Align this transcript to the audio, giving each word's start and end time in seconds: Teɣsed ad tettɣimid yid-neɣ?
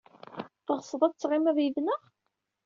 Teɣsed 0.65 1.01
ad 1.03 1.13
tettɣimid 1.13 1.57
yid-neɣ? 1.61 2.01